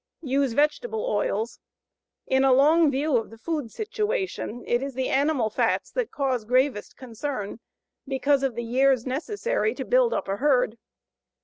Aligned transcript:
USE 0.23 0.53
VEGETABLE 0.53 1.05
OILS. 1.05 1.59
In 2.25 2.43
a 2.43 2.51
long 2.51 2.89
view 2.89 3.17
of 3.17 3.29
the 3.29 3.37
food 3.37 3.69
situation, 3.69 4.63
it 4.65 4.81
is 4.81 4.95
the 4.95 5.09
animal 5.09 5.51
fats 5.51 5.91
that 5.91 6.09
cause 6.09 6.43
gravest 6.43 6.97
concern, 6.97 7.59
because 8.07 8.41
of 8.41 8.55
the 8.55 8.63
years 8.63 9.05
necessary 9.05 9.75
to 9.75 9.85
build 9.85 10.11
up 10.11 10.27
a 10.27 10.37
herd. 10.37 10.79